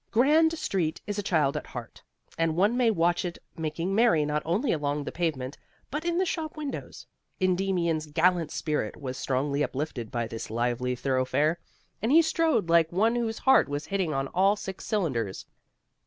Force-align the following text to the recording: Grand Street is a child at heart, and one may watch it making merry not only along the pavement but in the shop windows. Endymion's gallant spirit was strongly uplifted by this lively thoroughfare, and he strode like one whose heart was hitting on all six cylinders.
Grand 0.09 0.57
Street 0.57 0.99
is 1.05 1.19
a 1.19 1.21
child 1.21 1.55
at 1.55 1.67
heart, 1.67 2.01
and 2.35 2.55
one 2.55 2.75
may 2.75 2.89
watch 2.89 3.23
it 3.23 3.37
making 3.55 3.93
merry 3.93 4.25
not 4.25 4.41
only 4.45 4.71
along 4.71 5.03
the 5.03 5.11
pavement 5.11 5.59
but 5.91 6.03
in 6.03 6.17
the 6.17 6.25
shop 6.25 6.57
windows. 6.57 7.05
Endymion's 7.39 8.07
gallant 8.07 8.49
spirit 8.49 8.99
was 8.99 9.15
strongly 9.15 9.63
uplifted 9.63 10.09
by 10.09 10.25
this 10.25 10.49
lively 10.49 10.95
thoroughfare, 10.95 11.59
and 12.01 12.11
he 12.11 12.23
strode 12.23 12.67
like 12.67 12.91
one 12.91 13.15
whose 13.15 13.37
heart 13.37 13.69
was 13.69 13.85
hitting 13.85 14.11
on 14.11 14.27
all 14.29 14.55
six 14.55 14.87
cylinders. 14.87 15.45